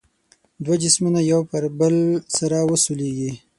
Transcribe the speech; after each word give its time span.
دوه 0.63 0.75
جسمونه 0.83 1.19
یو 1.31 1.41
پر 1.49 1.63
بل 1.79 1.95
سره 2.37 2.57
وسولیږي. 2.69 3.31